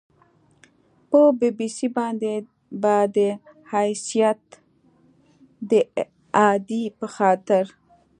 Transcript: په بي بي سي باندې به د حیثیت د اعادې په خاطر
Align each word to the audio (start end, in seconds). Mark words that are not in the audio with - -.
په 1.09 1.19
بي 1.39 1.49
بي 1.57 1.67
سي 1.77 1.87
باندې 1.97 2.33
به 2.81 2.95
د 3.15 3.17
حیثیت 3.71 4.41
د 5.69 5.71
اعادې 6.39 6.83
په 6.99 7.07
خاطر 7.15 7.65